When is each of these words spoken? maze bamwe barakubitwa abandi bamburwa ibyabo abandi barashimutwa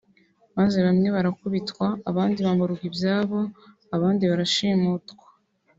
maze 0.57 0.77
bamwe 0.85 1.07
barakubitwa 1.15 1.85
abandi 2.09 2.39
bamburwa 2.45 2.83
ibyabo 2.89 3.39
abandi 3.95 4.23
barashimutwa 4.31 5.25